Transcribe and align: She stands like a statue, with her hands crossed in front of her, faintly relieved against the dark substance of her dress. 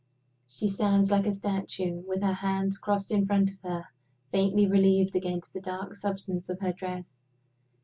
She 0.47 0.67
stands 0.67 1.11
like 1.11 1.27
a 1.27 1.31
statue, 1.31 2.01
with 2.07 2.23
her 2.23 2.33
hands 2.33 2.79
crossed 2.79 3.11
in 3.11 3.27
front 3.27 3.51
of 3.51 3.61
her, 3.61 3.89
faintly 4.31 4.67
relieved 4.67 5.15
against 5.15 5.53
the 5.53 5.61
dark 5.61 5.93
substance 5.93 6.49
of 6.49 6.59
her 6.59 6.73
dress. 6.73 7.19